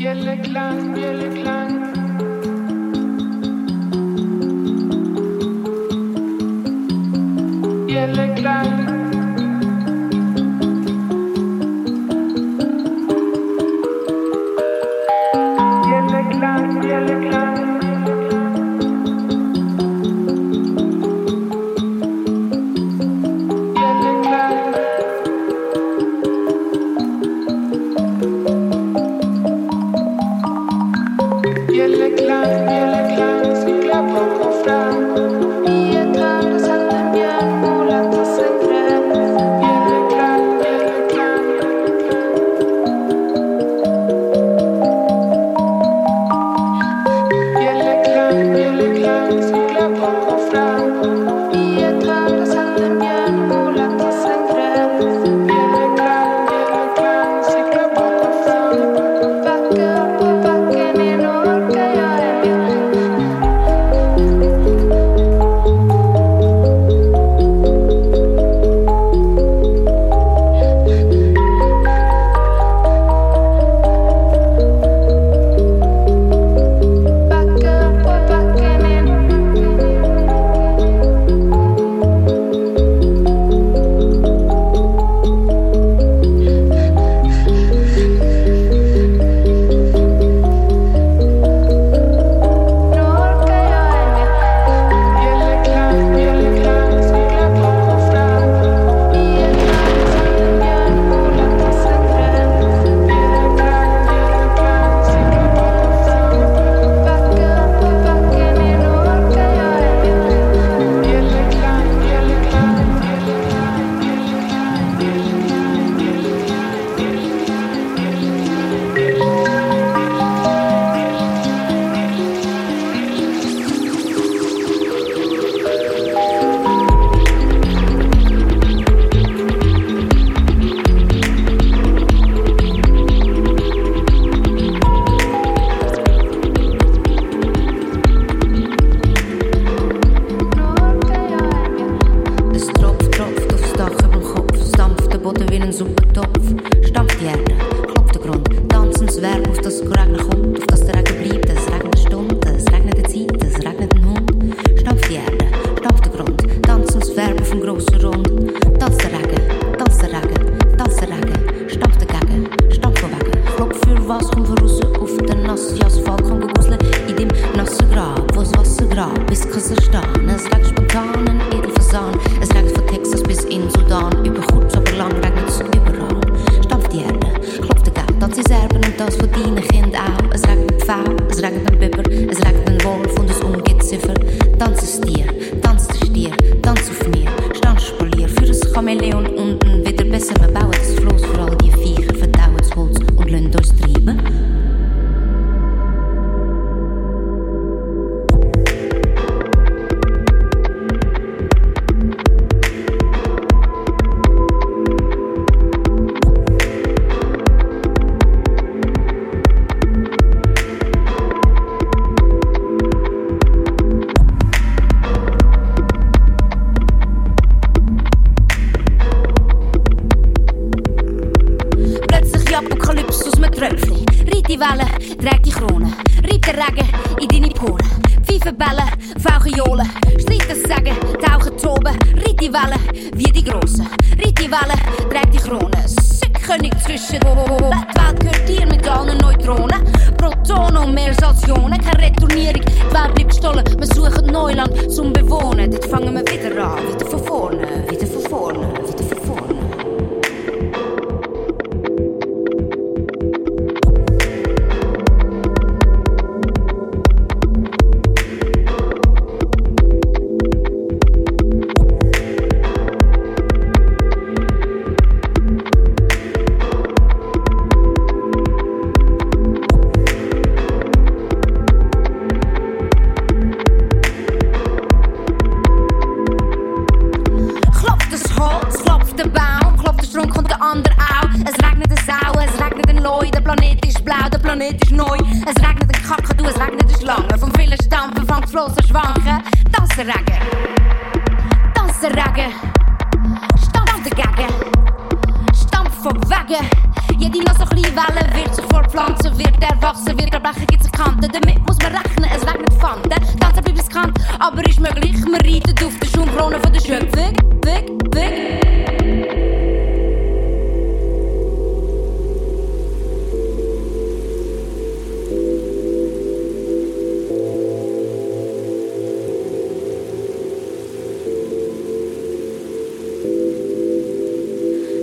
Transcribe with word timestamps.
Yellow 0.00 0.36
klang, 0.44 0.96
Yellow 0.96 1.30
klang. 1.36 1.72
Yellow 7.86 8.34
klang. 8.36 8.79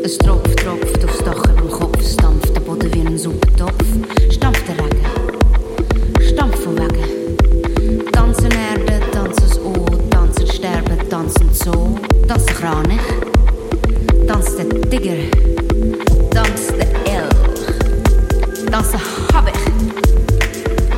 Es 0.08 0.18
tropft, 0.20 0.58
tropft 0.64 1.04
aufs 1.04 1.18
Dach 1.18 1.42
dem 1.58 1.70
Kopf, 1.70 2.00
es 2.00 2.16
dampft 2.16 2.56
der 2.56 2.62
Boden 2.62 2.94
wie 2.94 3.02
ein 3.06 3.18
Suppentopf. 3.18 3.84
Stampft 4.32 4.64
der 4.66 4.76
Regen, 4.78 5.06
stampft 6.22 6.60
vom 6.60 6.78
Wegen. 6.78 8.08
Tanzen 8.14 8.50
Erde, 8.52 9.02
tanzen 9.12 9.62
O, 9.66 9.74
tanzen 10.10 10.48
Sterben, 10.48 10.98
tanzen 11.10 11.50
Zoo. 11.54 12.00
Tanzen 12.26 12.56
Kranich, 12.56 13.02
tanzt 14.26 14.58
der 14.58 14.70
Tiger, 14.90 15.18
tanzt 16.32 16.72
der 16.78 16.88
Elch. 17.14 18.66
Tanzen 18.72 19.02
Habbig, 19.34 19.56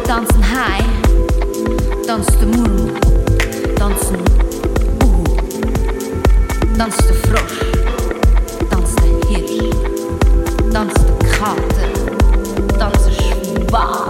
tanzen 0.03 0.43
Hai, 0.51 0.83
tanzt 2.05 2.37
der 2.39 2.47
Murmel, 2.47 2.93
tanzen 3.75 4.17
Uhu, 5.03 5.23
tanzt 6.77 7.09
der 7.09 7.15
Frosch. 7.15 7.68
Dans 11.39 11.55
der 11.55 11.61
Kater, 11.69 13.13
dans 13.71 14.08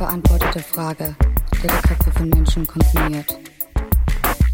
unbeantwortete 0.00 0.60
Frage, 0.60 1.14
die 1.52 1.66
die 1.66 1.88
Köpfe 1.88 2.10
von 2.12 2.30
Menschen 2.30 2.66
konsumiert. 2.66 3.38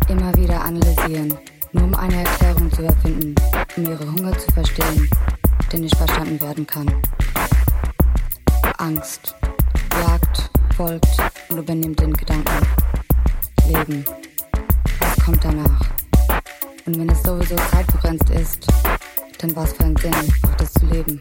Immer 0.09 0.35
wieder 0.35 0.61
analysieren, 0.61 1.39
nur 1.71 1.85
um 1.85 1.95
eine 1.95 2.17
Erklärung 2.17 2.73
zu 2.73 2.83
erfinden, 2.83 3.33
um 3.77 3.85
ihre 3.85 4.07
Hunger 4.11 4.37
zu 4.37 4.51
verstehen, 4.51 5.09
der 5.71 5.79
nicht 5.79 5.95
verstanden 5.95 6.41
werden 6.41 6.67
kann. 6.67 6.93
Angst, 8.79 9.37
jagt, 10.01 10.51
folgt 10.77 11.17
und 11.49 11.59
übernimmt 11.59 12.01
den 12.01 12.13
Gedanken. 12.13 12.67
Leben. 13.69 14.05
Was 14.99 15.25
kommt 15.25 15.45
danach? 15.45 15.81
Und 16.87 16.99
wenn 16.99 17.09
es 17.09 17.23
sowieso 17.23 17.55
zeitbegrenzt 17.71 18.31
ist, 18.31 18.67
dann 19.39 19.55
was 19.55 19.73
für 19.75 19.85
ein 19.85 19.97
Sinn 19.97 20.13
macht 20.43 20.61
es 20.61 20.73
zu 20.73 20.87
leben? 20.87 21.21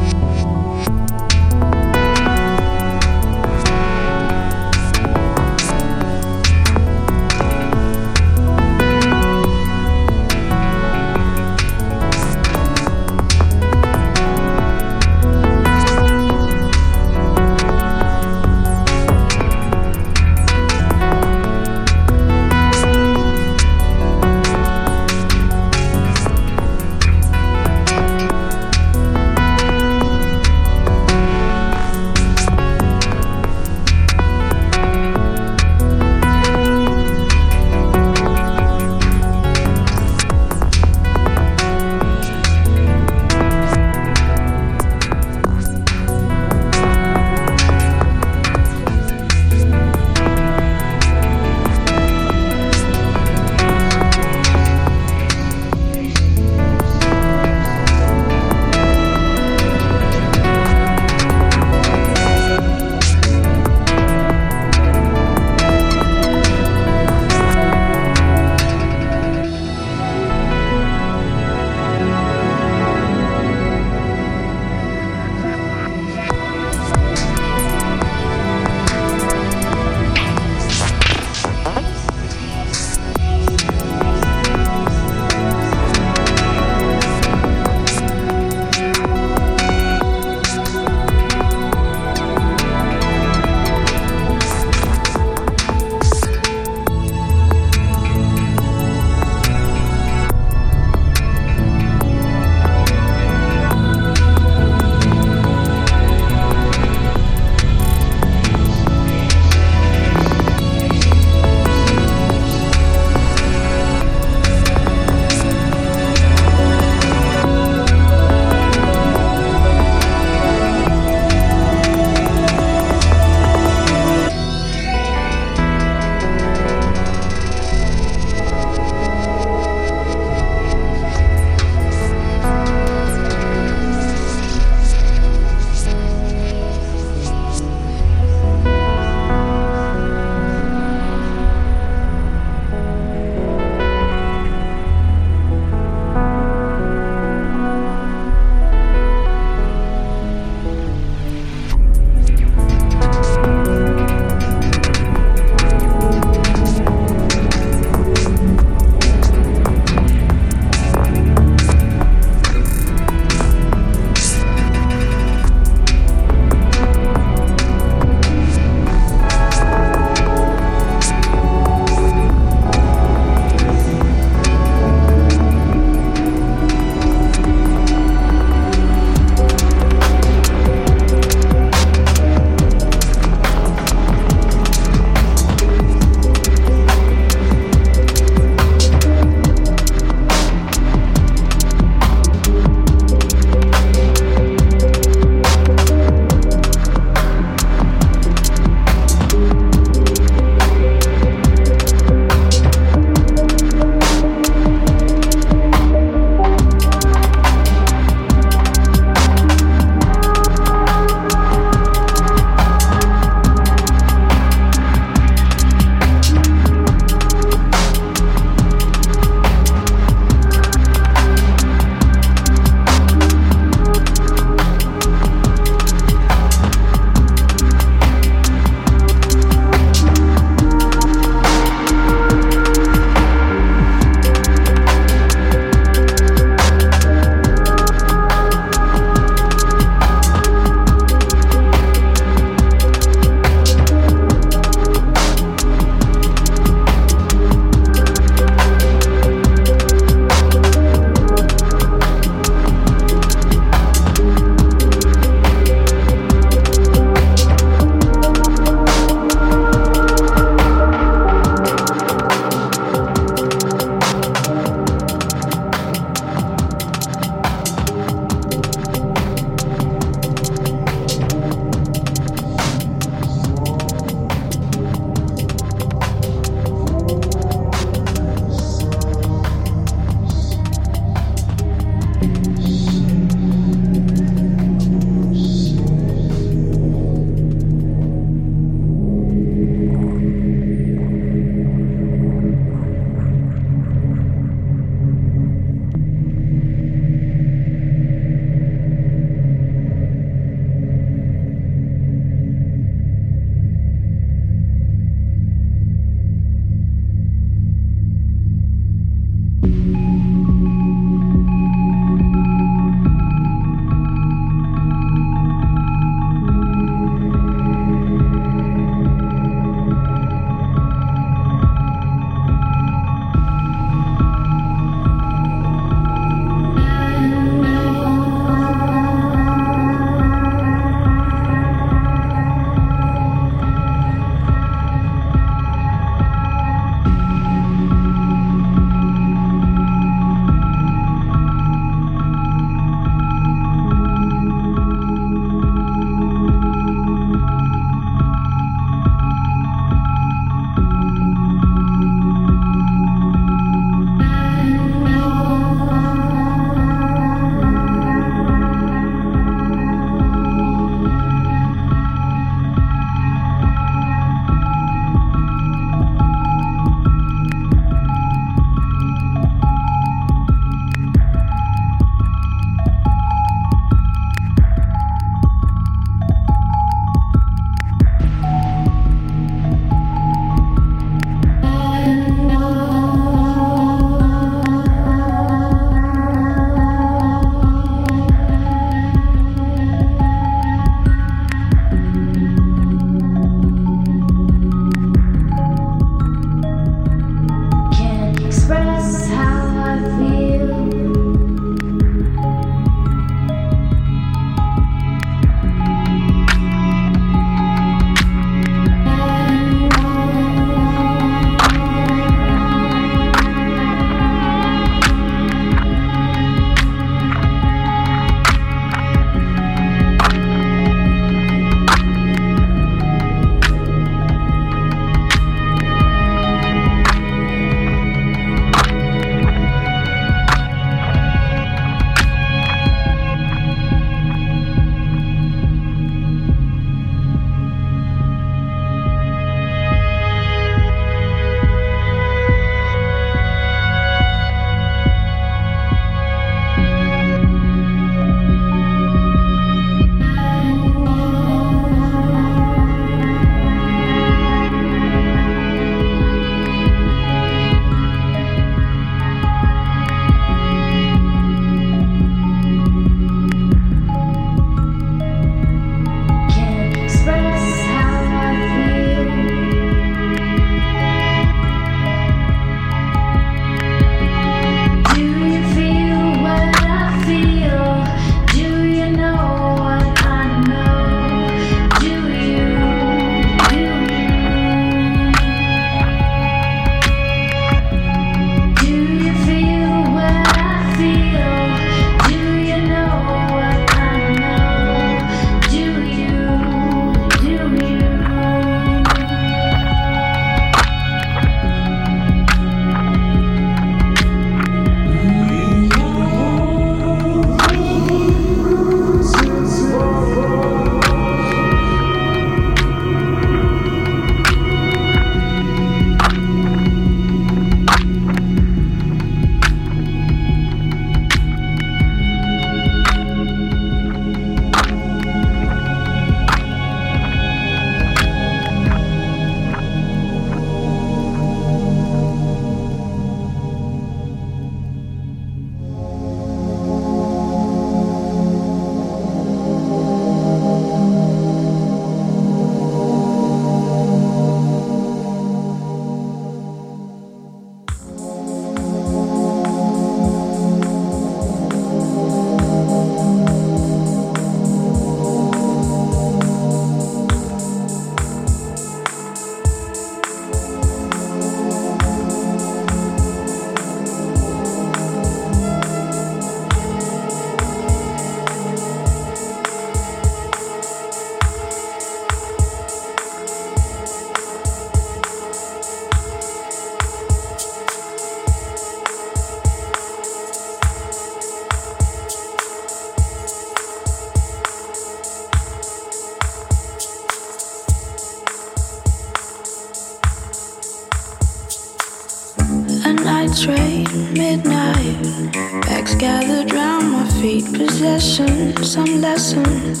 Flags 596.04 596.20
gathered 596.20 596.72
round 596.74 597.12
my 597.12 597.26
feet, 597.40 597.64
possessions, 597.72 598.92
some 598.92 599.22
lessons 599.22 600.00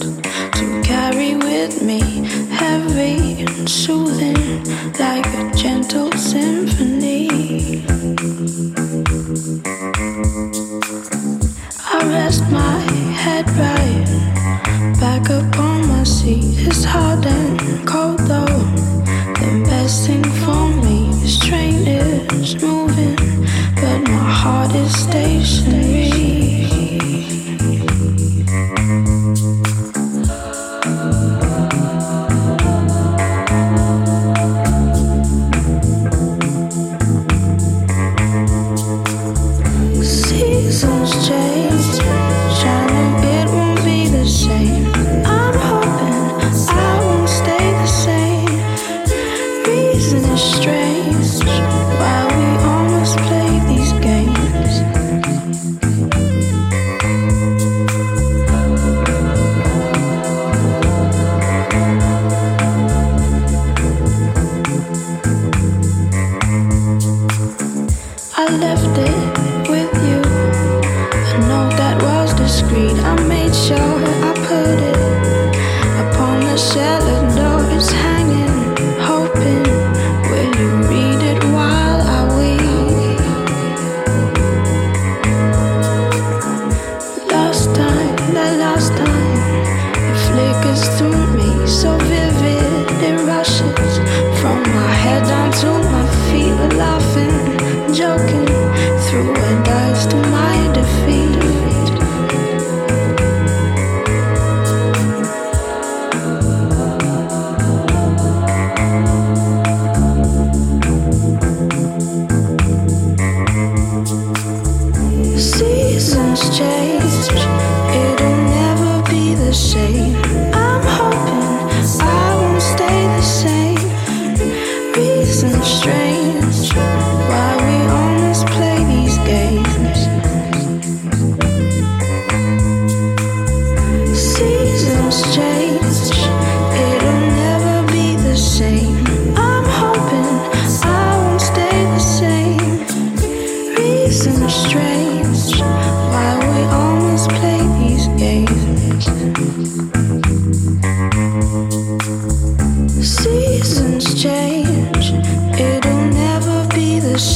to 0.52 0.82
carry 0.84 1.34
with 1.34 1.82
me, 1.82 2.00
heavy 2.50 3.40
and 3.40 3.66
soothing, 3.66 4.64
like 4.98 5.26
a 5.26 5.50
gentle 5.56 6.12
symphony. 6.12 7.93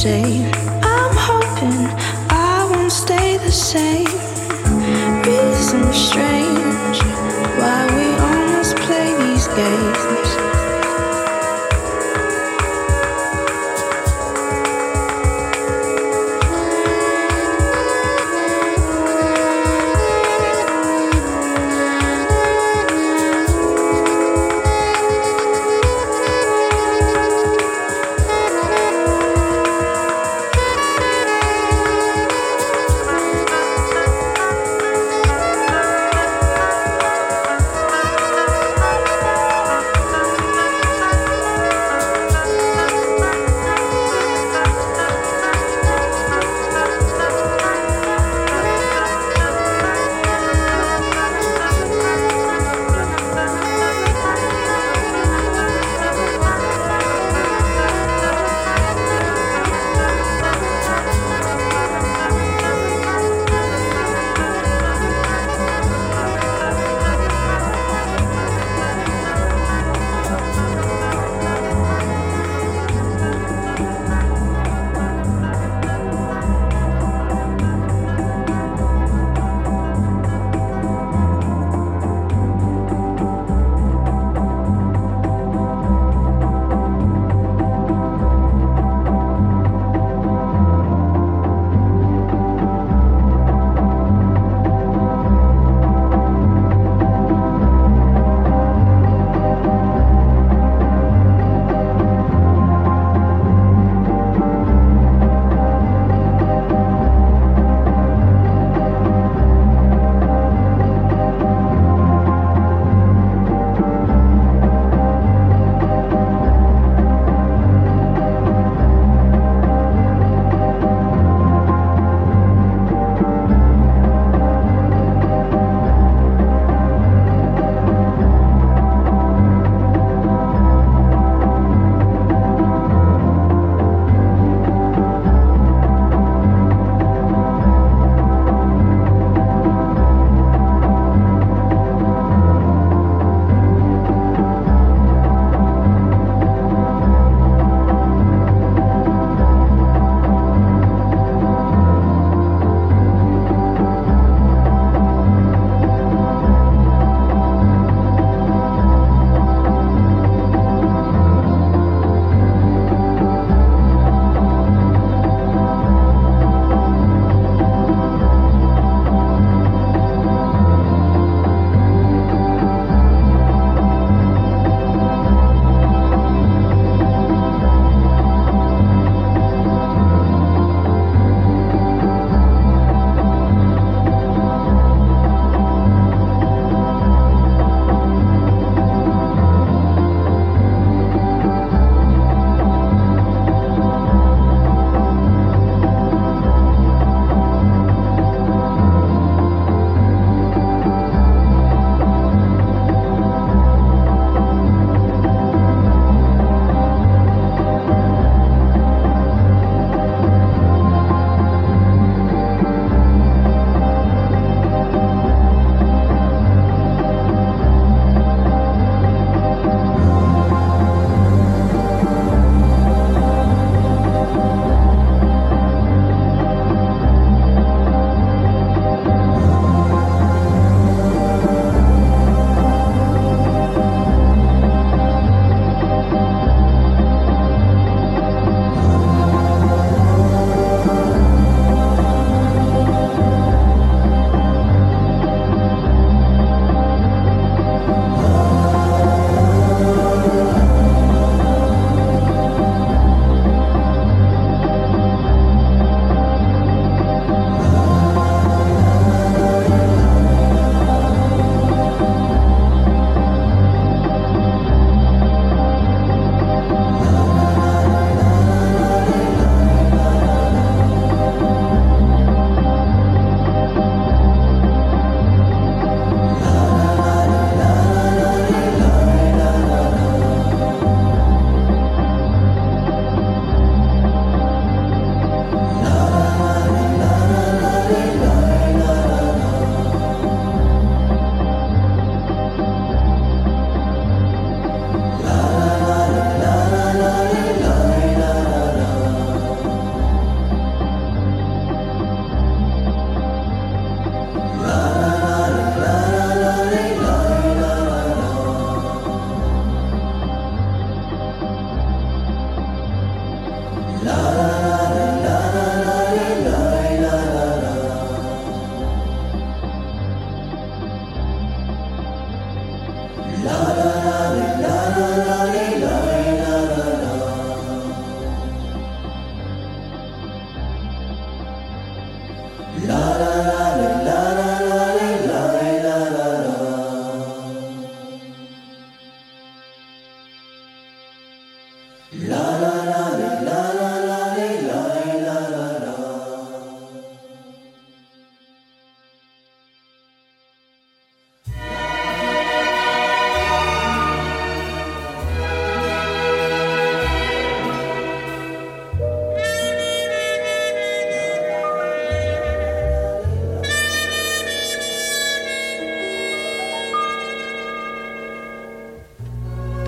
谁 0.01 0.38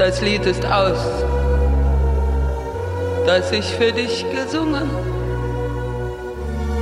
Das 0.03 0.19
Lied 0.19 0.47
ist 0.47 0.65
aus, 0.65 0.97
das 3.27 3.51
ich 3.51 3.65
für 3.75 3.91
dich 3.91 4.25
gesungen 4.31 4.89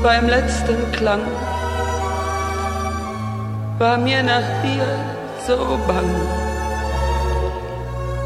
beim 0.01 0.29
letzten 0.29 0.89
Klang 0.93 1.23
war 3.77 3.97
mir 3.97 4.23
nach 4.23 4.49
dir 4.63 4.87
so 5.45 5.57
bang. 5.85 6.09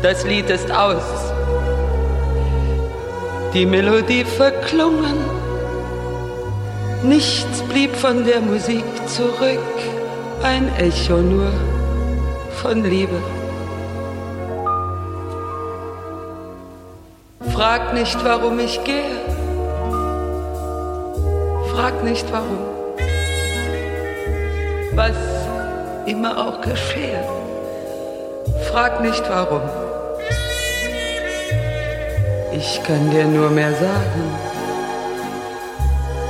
Das 0.03 0.24
Lied 0.26 0.52
ist 0.52 0.70
aus, 0.72 1.34
die 3.56 3.65
Melodie 3.65 4.26
verklungen, 4.26 5.18
nichts 7.02 7.64
blieb 7.64 7.95
von 7.95 8.24
der 8.26 8.41
Musik 8.41 8.86
zurück, 9.07 9.74
ein 10.44 10.72
Echo 10.78 11.18
nur 11.18 11.52
von 12.61 12.84
Liebe. 12.84 13.32
Frag 17.74 17.91
nicht, 17.95 18.24
warum 18.24 18.60
ich 18.60 18.84
gehe. 18.84 19.18
Frag 21.72 22.04
nicht, 22.04 22.32
warum. 22.32 22.60
Was 24.91 25.18
immer 26.06 26.38
auch 26.38 26.62
geschehe. 26.62 27.24
Frag 28.70 29.02
nicht, 29.02 29.28
warum. 29.28 29.64
Ich 32.52 32.80
kann 32.84 33.10
dir 33.10 33.26
nur 33.26 33.50
mehr 33.50 33.72
sagen, 33.72 34.24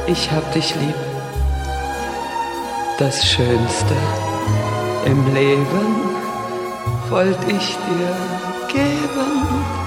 ich 0.08 0.32
hab 0.32 0.50
dich 0.54 0.74
lieb. 0.76 1.02
Das 3.00 3.22
Schönste 3.26 3.96
im 5.04 5.34
Leben 5.34 6.08
wollte 7.10 7.52
ich 7.52 7.76
dir 7.86 8.16
geben. 8.72 9.83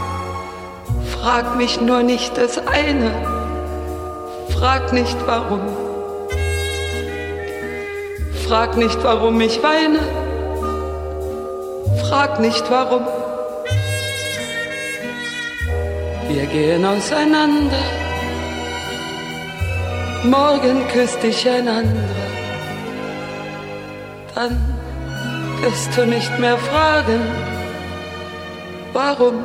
Frag 1.26 1.56
mich 1.56 1.80
nur 1.80 2.04
nicht 2.04 2.36
das 2.38 2.56
eine, 2.68 3.10
frag 4.56 4.92
nicht 4.92 5.16
warum. 5.26 5.60
Frag 8.46 8.76
nicht, 8.76 9.02
warum 9.02 9.40
ich 9.40 9.60
weine, 9.60 9.98
frag 12.04 12.38
nicht 12.38 12.70
warum. 12.70 13.04
Wir 16.28 16.46
gehen 16.46 16.84
auseinander, 16.84 17.82
morgen 20.22 20.86
küsst 20.92 21.20
dich 21.24 21.48
ein 21.48 21.66
anderer. 21.66 22.22
Dann 24.36 24.56
wirst 25.60 25.90
du 25.96 26.06
nicht 26.06 26.38
mehr 26.38 26.56
fragen, 26.56 27.20
warum. 28.92 29.42